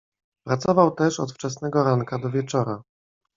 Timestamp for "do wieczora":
2.19-2.81